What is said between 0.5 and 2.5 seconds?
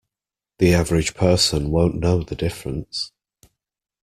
The average person won't know the